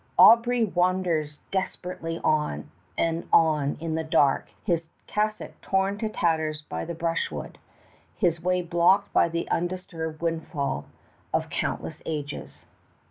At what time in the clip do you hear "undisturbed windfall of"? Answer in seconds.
9.51-11.51